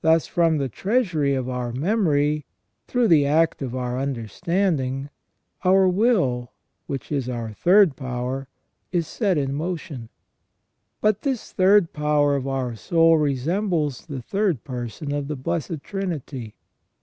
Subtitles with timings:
[0.00, 2.46] Thus, from the treasury of our memory,
[2.86, 5.10] through the act of our understanding,
[5.64, 6.52] our will,
[6.86, 8.48] which is our third power,
[8.90, 10.08] is set in motion.
[11.02, 16.54] But this third power of our soul resembles the third Person of the Blessed Trinity.